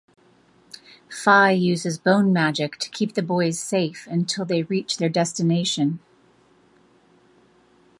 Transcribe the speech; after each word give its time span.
Fie 1.11 1.53
uses 1.53 1.99
bone 1.99 2.33
magic 2.33 2.75
to 2.79 2.89
keep 2.89 3.13
the 3.13 3.21
boys 3.21 3.59
safe 3.59 4.07
until 4.09 4.45
they 4.45 4.63
reach 4.63 4.97
their 4.97 5.09
destination. 5.09 5.99